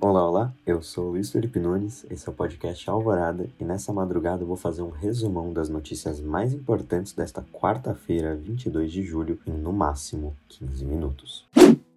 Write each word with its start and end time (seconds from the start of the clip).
Olá, 0.00 0.28
olá, 0.28 0.54
eu 0.64 0.80
sou 0.80 1.10
Luiz 1.10 1.32
Felipe 1.32 1.58
Nunes, 1.58 2.06
esse 2.08 2.28
é 2.28 2.30
o 2.30 2.34
podcast 2.34 2.88
Alvorada 2.88 3.48
e 3.58 3.64
nessa 3.64 3.92
madrugada 3.92 4.44
eu 4.44 4.46
vou 4.46 4.56
fazer 4.56 4.82
um 4.82 4.90
resumão 4.90 5.52
das 5.52 5.68
notícias 5.68 6.20
mais 6.20 6.52
importantes 6.54 7.12
desta 7.12 7.44
quarta-feira, 7.52 8.36
22 8.36 8.92
de 8.92 9.02
julho, 9.02 9.40
em 9.44 9.52
no 9.52 9.72
máximo 9.72 10.36
15 10.48 10.84
minutos. 10.84 11.44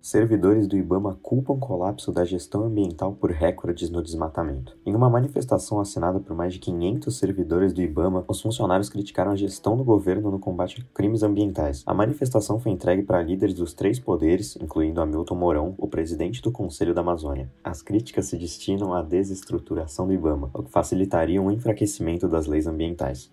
Servidores 0.01 0.67
do 0.67 0.75
Ibama 0.75 1.19
culpam 1.21 1.59
colapso 1.59 2.11
da 2.11 2.25
gestão 2.25 2.63
ambiental 2.63 3.13
por 3.13 3.29
recordes 3.29 3.91
no 3.91 4.01
desmatamento. 4.01 4.75
Em 4.83 4.95
uma 4.95 5.11
manifestação 5.11 5.79
assinada 5.79 6.19
por 6.19 6.35
mais 6.35 6.53
de 6.53 6.59
500 6.59 7.15
servidores 7.15 7.71
do 7.71 7.83
Ibama, 7.83 8.25
os 8.27 8.41
funcionários 8.41 8.89
criticaram 8.89 9.31
a 9.31 9.35
gestão 9.35 9.77
do 9.77 9.83
governo 9.83 10.31
no 10.31 10.39
combate 10.39 10.81
a 10.81 10.95
crimes 10.95 11.21
ambientais. 11.21 11.83
A 11.85 11.93
manifestação 11.93 12.59
foi 12.59 12.71
entregue 12.71 13.03
para 13.03 13.21
líderes 13.21 13.53
dos 13.53 13.75
três 13.75 13.99
poderes, 13.99 14.57
incluindo 14.59 14.99
Hamilton 14.99 15.35
Mourão, 15.35 15.75
o 15.77 15.87
presidente 15.87 16.41
do 16.41 16.51
Conselho 16.51 16.95
da 16.95 17.01
Amazônia. 17.01 17.51
As 17.63 17.83
críticas 17.83 18.25
se 18.25 18.37
destinam 18.37 18.95
à 18.95 19.03
desestruturação 19.03 20.07
do 20.07 20.13
Ibama, 20.13 20.49
o 20.51 20.63
que 20.63 20.71
facilitaria 20.71 21.39
um 21.39 21.51
enfraquecimento 21.51 22.27
das 22.27 22.47
leis 22.47 22.65
ambientais. 22.65 23.31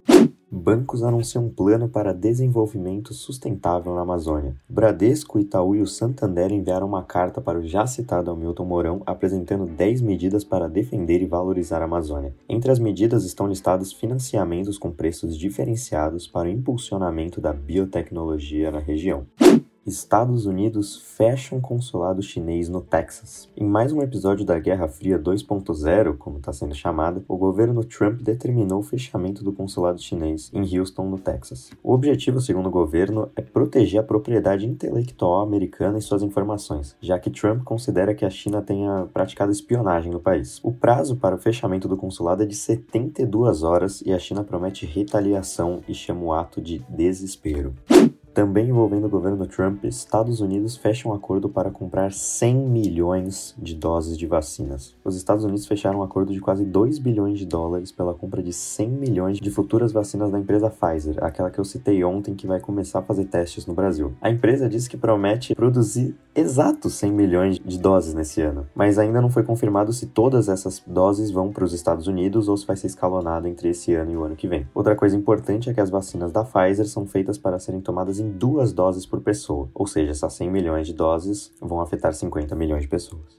Bancos 0.51 1.03
anunciam 1.03 1.45
um 1.45 1.51
plano 1.51 1.91
para 1.91 2.15
desenvolvimento 2.15 3.13
sustentável 3.13 3.95
na 3.95 4.01
Amazônia. 4.01 4.57
Bradesco, 4.67 5.39
Itaú 5.39 5.77
e 5.77 5.83
o 5.83 5.87
Santander 5.87 6.51
enviaram 6.51 6.87
uma 6.87 7.03
carta 7.03 7.39
para 7.39 7.59
o 7.59 7.67
já 7.67 7.87
citado 7.87 8.31
Hamilton 8.31 8.65
Mourão 8.65 9.03
apresentando 9.05 9.67
10 9.67 10.01
medidas 10.01 10.45
para 10.45 10.67
defender 10.67 11.21
e 11.21 11.27
valorizar 11.27 11.83
a 11.83 11.85
Amazônia. 11.85 12.35
Entre 12.49 12.71
as 12.71 12.79
medidas 12.79 13.25
estão 13.25 13.47
listados 13.47 13.93
financiamentos 13.93 14.79
com 14.79 14.91
preços 14.91 15.37
diferenciados 15.37 16.27
para 16.27 16.49
o 16.49 16.51
impulsionamento 16.51 17.43
da 17.43 17.53
biotecnologia 17.53 18.71
na 18.71 18.79
região. 18.79 19.27
Estados 19.89 20.45
Unidos 20.45 20.97
fecham 21.17 21.61
consulado 21.61 22.23
chinês 22.23 22.69
no 22.69 22.81
Texas. 22.83 23.49
Em 23.57 23.65
mais 23.65 23.91
um 23.91 24.03
episódio 24.03 24.45
da 24.45 24.59
Guerra 24.59 24.87
Fria 24.87 25.19
2.0, 25.19 26.17
como 26.19 26.37
está 26.39 26.53
sendo 26.53 26.75
chamada, 26.75 27.25
o 27.27 27.37
governo 27.37 27.83
Trump 27.83 28.21
determinou 28.21 28.81
o 28.81 28.83
fechamento 28.83 29.43
do 29.43 29.53
consulado 29.53 30.01
chinês 30.01 30.51
em 30.53 30.79
Houston, 30.79 31.09
no 31.09 31.19
Texas. 31.19 31.71
O 31.83 31.95
objetivo, 31.95 32.41
segundo 32.41 32.67
o 32.67 32.71
governo, 32.71 33.31
é 33.35 33.41
proteger 33.41 34.01
a 34.01 34.05
propriedade 34.05 34.67
intelectual 34.67 35.41
americana 35.41 35.99
e 35.99 36.03
suas 36.03 36.23
informações, 36.23 36.95
já 37.01 37.19
que 37.19 37.31
Trump 37.31 37.65
considera 37.65 38.15
que 38.15 38.27
a 38.27 38.31
China 38.31 38.61
tenha 38.61 39.07
praticado 39.13 39.51
espionagem 39.51 40.13
no 40.13 40.21
país. 40.21 40.61
O 40.63 40.71
prazo 40.71 41.17
para 41.17 41.35
o 41.35 41.39
fechamento 41.39 41.89
do 41.89 41.97
consulado 41.97 42.43
é 42.43 42.47
de 42.47 42.55
72 42.55 43.63
horas 43.63 44.03
e 44.05 44.13
a 44.13 44.19
China 44.19 44.45
promete 44.45 44.85
retaliação 44.85 45.81
e 45.89 45.95
chama 45.95 46.25
o 46.25 46.33
ato 46.33 46.61
de 46.61 46.81
desespero. 46.91 47.73
Também 48.39 48.69
envolvendo 48.69 49.07
o 49.07 49.11
governo 49.11 49.45
Trump, 49.49 49.83
Estados 49.83 50.41
Unidos 50.41 50.77
fecha 50.77 51.09
um 51.09 51.13
acordo 51.13 51.49
para 51.49 51.73
comprar 51.73 52.13
100 52.13 52.55
milhões 52.55 53.53
de 53.59 53.75
doses 53.75 54.17
de 54.17 54.29
vacinas. 54.29 54.95
Os 55.05 55.17
Estados 55.17 55.43
Unidos 55.43 55.67
fecharam 55.67 55.99
um 55.99 56.03
acordo 56.05 56.33
de 56.33 56.39
quase 56.39 56.65
2 56.65 57.01
bilhões 57.01 57.37
de 57.41 57.45
dólares 57.45 57.91
pela 57.91 58.15
compra 58.15 58.41
de 58.41 58.53
100 58.53 58.91
milhões 58.91 59.39
de 59.41 59.51
futuras 59.51 59.91
vacinas 59.91 60.31
da 60.31 60.39
empresa 60.39 60.71
Pfizer, 60.71 61.17
aquela 61.21 61.51
que 61.51 61.59
eu 61.59 61.65
citei 61.65 62.05
ontem 62.05 62.37
que 62.37 62.47
vai 62.47 62.61
começar 62.61 63.01
a 63.01 63.03
fazer 63.03 63.25
testes 63.25 63.67
no 63.67 63.75
Brasil. 63.75 64.13
A 64.21 64.31
empresa 64.31 64.69
disse 64.69 64.89
que 64.89 64.97
promete 64.97 65.53
produzir 65.57 66.15
exatos 66.33 66.95
100 66.95 67.13
milhões 67.13 67.59
de 67.59 67.77
doses 67.77 68.15
nesse 68.15 68.41
ano, 68.41 68.69
mas 68.73 69.01
ainda 69.01 69.21
não 69.21 69.31
foi 69.31 69.43
confirmado 69.43 69.93
se 69.93 70.07
todas 70.07 70.49
essas 70.49 70.81
doses 70.87 71.33
vão 71.33 71.51
para 71.51 71.65
os 71.65 71.73
Estados 71.73 72.07
Unidos 72.07 72.49
ou 72.49 72.57
se 72.57 72.65
vai 72.65 72.77
ser 72.77 72.87
escalonado 72.87 73.49
entre 73.49 73.71
esse 73.71 73.93
ano 73.95 74.13
e 74.13 74.17
o 74.17 74.23
ano 74.23 74.37
que 74.37 74.47
vem. 74.47 74.65
Outra 74.73 74.95
coisa 74.95 75.17
importante 75.17 75.69
é 75.69 75.75
que 75.75 75.81
as 75.81 75.91
vacinas 75.91 76.31
da 76.31 76.45
Pfizer 76.45 76.87
são 76.87 77.05
feitas 77.05 77.37
para 77.37 77.59
serem 77.59 77.81
tomadas 77.81 78.21
em 78.21 78.28
duas 78.29 78.73
doses 78.73 79.07
por 79.07 79.21
pessoa, 79.21 79.69
ou 79.75 79.87
seja, 79.87 80.13
essas 80.13 80.35
100 80.35 80.51
milhões 80.51 80.87
de 80.87 80.93
doses 80.93 81.53
vão 81.61 81.81
afetar 81.81 82.13
50 82.13 82.55
milhões 82.55 82.83
de 82.83 82.89
pessoas. 82.89 83.39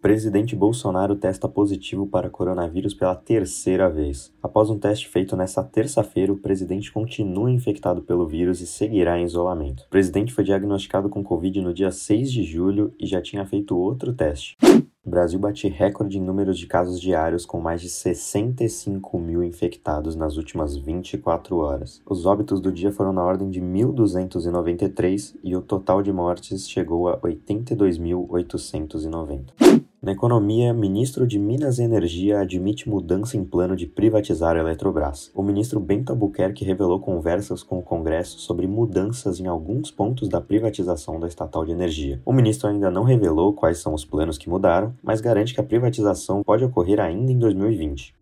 Presidente 0.00 0.56
Bolsonaro 0.56 1.14
testa 1.14 1.48
positivo 1.48 2.08
para 2.08 2.28
coronavírus 2.28 2.92
pela 2.92 3.14
terceira 3.14 3.88
vez. 3.88 4.32
Após 4.42 4.68
um 4.68 4.76
teste 4.76 5.06
feito 5.06 5.36
nesta 5.36 5.62
terça-feira, 5.62 6.32
o 6.32 6.38
presidente 6.38 6.90
continua 6.90 7.48
infectado 7.52 8.02
pelo 8.02 8.26
vírus 8.26 8.60
e 8.60 8.66
seguirá 8.66 9.16
em 9.16 9.24
isolamento. 9.24 9.84
O 9.84 9.90
presidente 9.90 10.32
foi 10.32 10.42
diagnosticado 10.42 11.08
com 11.08 11.22
Covid 11.22 11.60
no 11.60 11.72
dia 11.72 11.92
6 11.92 12.32
de 12.32 12.42
julho 12.42 12.92
e 12.98 13.06
já 13.06 13.22
tinha 13.22 13.46
feito 13.46 13.78
outro 13.78 14.12
teste. 14.12 14.56
O 15.04 15.10
Brasil 15.10 15.36
bate 15.36 15.66
recorde 15.66 16.16
em 16.16 16.20
números 16.20 16.56
de 16.56 16.68
casos 16.68 17.00
diários, 17.00 17.44
com 17.44 17.60
mais 17.60 17.80
de 17.80 17.88
65 17.88 19.18
mil 19.18 19.42
infectados 19.42 20.14
nas 20.14 20.36
últimas 20.36 20.76
24 20.76 21.56
horas. 21.56 22.00
Os 22.06 22.24
óbitos 22.24 22.60
do 22.60 22.70
dia 22.70 22.92
foram 22.92 23.12
na 23.12 23.24
ordem 23.24 23.50
de 23.50 23.60
1.293 23.60 25.34
e 25.42 25.56
o 25.56 25.60
total 25.60 26.04
de 26.04 26.12
mortes 26.12 26.70
chegou 26.70 27.08
a 27.08 27.18
82.890. 27.18 29.71
Na 30.02 30.10
economia, 30.10 30.74
ministro 30.74 31.28
de 31.28 31.38
Minas 31.38 31.78
e 31.78 31.84
Energia 31.84 32.40
admite 32.40 32.88
mudança 32.88 33.36
em 33.36 33.44
plano 33.44 33.76
de 33.76 33.86
privatizar 33.86 34.56
a 34.56 34.58
Eletrobras. 34.58 35.30
O 35.32 35.44
ministro 35.44 35.78
Bento 35.78 36.10
Albuquerque 36.10 36.64
revelou 36.64 36.98
conversas 36.98 37.62
com 37.62 37.78
o 37.78 37.82
Congresso 37.82 38.40
sobre 38.40 38.66
mudanças 38.66 39.38
em 39.38 39.46
alguns 39.46 39.92
pontos 39.92 40.28
da 40.28 40.40
privatização 40.40 41.20
da 41.20 41.28
estatal 41.28 41.64
de 41.64 41.70
energia. 41.70 42.20
O 42.24 42.32
ministro 42.32 42.68
ainda 42.68 42.90
não 42.90 43.04
revelou 43.04 43.52
quais 43.52 43.78
são 43.78 43.94
os 43.94 44.04
planos 44.04 44.36
que 44.36 44.50
mudaram, 44.50 44.92
mas 45.00 45.20
garante 45.20 45.54
que 45.54 45.60
a 45.60 45.64
privatização 45.64 46.42
pode 46.42 46.64
ocorrer 46.64 46.98
ainda 46.98 47.30
em 47.30 47.38
2020. 47.38 48.12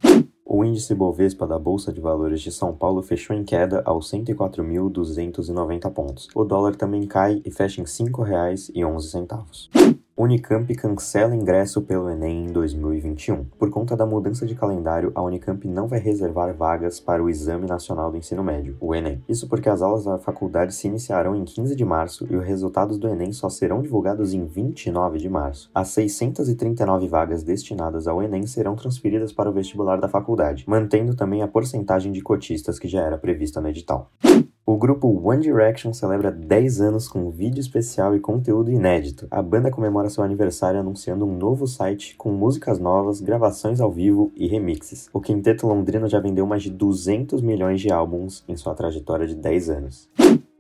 O 0.45 0.63
índice 0.63 0.95
Bovespa 0.95 1.47
da 1.47 1.59
Bolsa 1.59 1.91
de 1.91 2.01
Valores 2.01 2.43
de 2.43 2.53
São 2.53 2.75
Paulo 2.75 3.03
fechou 3.03 3.35
em 3.35 3.43
queda 3.43 3.81
aos 3.87 4.13
104.290 4.13 5.91
pontos. 5.93 6.29
O 6.35 6.45
dólar 6.45 6.77
também 6.77 7.07
cai 7.07 7.41
e 7.43 7.51
fecha 7.51 7.81
em 7.81 7.85
R$ 7.85 7.91
5,11. 7.91 10.00
Unicamp 10.23 10.75
cancela 10.75 11.35
ingresso 11.35 11.81
pelo 11.81 12.11
Enem 12.11 12.45
em 12.45 12.53
2021. 12.53 13.43
Por 13.59 13.71
conta 13.71 13.97
da 13.97 14.05
mudança 14.05 14.45
de 14.45 14.55
calendário, 14.55 15.11
a 15.15 15.23
Unicamp 15.23 15.67
não 15.67 15.89
vai 15.89 15.99
reservar 15.99 16.55
vagas 16.55 17.01
para 17.01 17.25
o 17.25 17.31
Exame 17.31 17.67
Nacional 17.67 18.11
do 18.11 18.19
Ensino 18.19 18.45
Médio, 18.45 18.77
o 18.81 18.95
Enem. 18.95 19.25
Isso 19.27 19.49
porque 19.49 19.71
as 19.71 19.81
aulas 19.81 20.05
da 20.05 20.19
faculdade 20.19 20.75
se 20.75 20.87
iniciarão 20.87 21.35
em 21.35 21.43
15 21.43 21.75
de 21.75 21.87
março 21.87 22.27
e 22.29 22.37
os 22.37 22.45
resultados 22.45 22.99
do 22.99 23.09
Enem 23.09 23.33
só 23.33 23.49
serão 23.49 23.81
divulgados 23.81 24.35
em 24.35 24.45
29 24.45 25.19
de 25.19 25.29
março. 25.31 25.71
As 25.75 25.89
639 25.89 27.09
vagas 27.09 27.43
destinadas 27.43 28.07
ao 28.07 28.23
Enem 28.23 28.47
serão 28.47 28.77
transferidas 28.77 29.33
para 29.33 29.49
o 29.49 29.55
vestibular 29.55 29.99
da 29.99 30.07
faculdade, 30.07 30.65
mantendo 30.69 31.17
também 31.17 31.41
a 31.43 31.49
porcentagem 31.49 32.13
de 32.13 32.21
cotistas 32.21 32.79
que 32.79 32.89
já 32.89 33.01
era 33.01 33.17
prevista 33.17 33.59
no 33.59 33.71
edital. 33.71 34.11
O 34.71 34.77
grupo 34.77 35.09
One 35.09 35.43
Direction 35.43 35.93
celebra 35.93 36.31
10 36.31 36.81
anos 36.81 37.09
com 37.09 37.29
vídeo 37.29 37.61
especial 37.61 38.15
e 38.15 38.21
conteúdo 38.21 38.71
inédito. 38.71 39.27
A 39.29 39.43
banda 39.43 39.69
comemora 39.69 40.09
seu 40.09 40.23
aniversário 40.23 40.79
anunciando 40.79 41.27
um 41.27 41.37
novo 41.37 41.67
site 41.67 42.15
com 42.17 42.31
músicas 42.31 42.79
novas, 42.79 43.21
gravações 43.21 43.81
ao 43.81 43.91
vivo 43.91 44.31
e 44.37 44.47
remixes. 44.47 45.11
O 45.13 45.21
quinteto 45.21 45.67
londrino 45.67 46.09
já 46.09 46.21
vendeu 46.21 46.47
mais 46.47 46.63
de 46.63 46.71
200 46.71 47.43
milhões 47.43 47.81
de 47.81 47.91
álbuns 47.91 48.45
em 48.47 48.57
sua 48.57 48.73
trajetória 48.73 49.27
de 49.27 49.35
10 49.35 49.71
anos. 49.71 50.09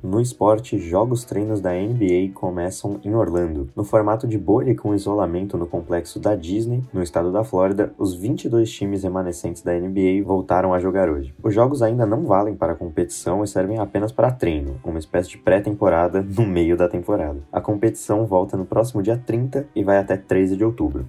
No 0.02 0.18
esporte, 0.18 0.78
jogos 0.78 1.24
treinos 1.24 1.60
da 1.60 1.74
NBA 1.74 2.30
começam 2.32 2.98
em 3.04 3.14
Orlando. 3.14 3.68
No 3.76 3.84
formato 3.84 4.26
de 4.26 4.38
bolha 4.38 4.74
com 4.74 4.94
isolamento 4.94 5.58
no 5.58 5.66
complexo 5.66 6.18
da 6.18 6.34
Disney, 6.34 6.82
no 6.90 7.02
estado 7.02 7.30
da 7.30 7.44
Flórida, 7.44 7.92
os 7.98 8.14
22 8.14 8.70
times 8.72 9.02
remanescentes 9.02 9.60
da 9.60 9.74
NBA 9.74 10.24
voltaram 10.24 10.72
a 10.72 10.80
jogar 10.80 11.10
hoje. 11.10 11.34
Os 11.42 11.54
jogos 11.54 11.82
ainda 11.82 12.06
não 12.06 12.24
valem 12.24 12.54
para 12.54 12.74
competição 12.74 13.44
e 13.44 13.46
servem 13.46 13.78
apenas 13.78 14.10
para 14.10 14.32
treino, 14.32 14.80
uma 14.82 14.98
espécie 14.98 15.28
de 15.28 15.38
pré-temporada 15.38 16.22
no 16.22 16.46
meio 16.46 16.78
da 16.78 16.88
temporada. 16.88 17.40
A 17.52 17.60
competição 17.60 18.24
volta 18.24 18.56
no 18.56 18.64
próximo 18.64 19.02
dia 19.02 19.18
30 19.18 19.68
e 19.76 19.84
vai 19.84 19.98
até 19.98 20.16
13 20.16 20.56
de 20.56 20.64
outubro. 20.64 21.06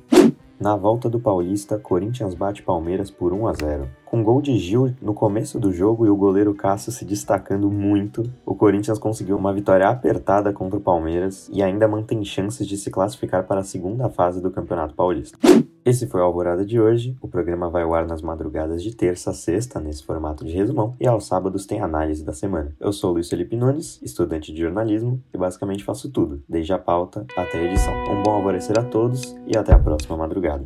Na 0.62 0.76
volta 0.76 1.10
do 1.10 1.20
Paulista, 1.20 1.80
Corinthians 1.80 2.36
bate 2.36 2.62
Palmeiras 2.62 3.10
por 3.10 3.34
1 3.34 3.48
a 3.48 3.54
0. 3.54 3.90
Com 4.06 4.24
gol 4.24 4.44
de 4.44 4.60
Gil 4.60 4.94
no 5.02 5.12
começo 5.12 5.60
do 5.60 5.74
jogo 5.74 6.06
e 6.06 6.10
o 6.12 6.16
goleiro 6.16 6.54
Cássio 6.54 6.92
se 6.92 7.04
destacando 7.04 7.72
muito, 7.72 8.32
o 8.46 8.54
Corinthians 8.54 9.00
conseguiu 9.00 9.38
uma 9.38 9.52
vitória 9.52 9.90
apertada 9.90 10.54
contra 10.54 10.78
o 10.78 10.82
Palmeiras 10.82 11.50
e 11.52 11.64
ainda 11.64 11.88
mantém 11.88 12.24
chances 12.24 12.68
de 12.68 12.78
se 12.78 12.92
classificar 12.92 13.48
para 13.48 13.62
a 13.62 13.64
segunda 13.64 14.08
fase 14.08 14.40
do 14.40 14.52
Campeonato 14.52 14.94
Paulista. 14.94 15.36
Esse 15.84 16.06
foi 16.06 16.22
o 16.22 16.24
Alvorada 16.24 16.64
de 16.64 16.80
hoje. 16.80 17.18
O 17.20 17.28
programa 17.28 17.68
vai 17.68 17.82
ao 17.82 17.94
ar 17.96 18.06
nas 18.06 18.22
madrugadas 18.22 18.84
de 18.84 18.96
terça 18.96 19.32
a 19.32 19.34
sexta, 19.34 19.80
nesse 19.80 20.04
formato 20.04 20.46
de 20.46 20.54
resumão, 20.54 20.96
e 21.00 21.08
aos 21.08 21.26
sábados 21.26 21.66
tem 21.66 21.82
análise 21.82 22.24
da 22.24 22.34
semana. 22.34 22.76
Eu 22.80 22.94
sou 22.94 23.14
Luiz 23.14 23.28
Felipe 23.28 23.56
Nunes, 23.56 24.00
estudante 24.04 24.54
de 24.54 24.62
jornalismo, 24.62 25.20
e 25.34 25.38
basicamente 25.38 25.84
faço 25.84 26.12
tudo, 26.12 26.44
desde 26.48 26.72
a 26.72 26.78
pauta 26.78 27.26
até 27.36 27.58
a 27.58 27.64
edição. 27.64 27.94
Um 28.12 28.22
bom 28.22 28.32
alvorecer 28.32 28.78
a 28.78 28.84
todos 28.84 29.36
e 29.48 29.58
até 29.58 29.74
a 29.74 29.80
próxima 29.80 30.16
madrugada. 30.16 30.66